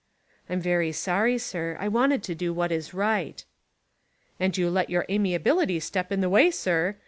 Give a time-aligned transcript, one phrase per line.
[0.49, 1.77] "I'm very sorry, sir.
[1.79, 3.45] I wanted to do what is right."
[4.39, 6.95] "And you let your amiability step in the way, sir.